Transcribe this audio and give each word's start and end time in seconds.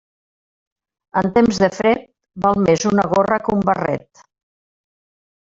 En 1.21 1.29
temps 1.35 1.59
de 1.63 1.69
fred, 1.75 2.07
val 2.47 2.63
més 2.69 2.87
una 2.93 3.07
gorra 3.13 3.39
que 3.45 3.55
un 3.59 3.63
barret. 3.71 4.25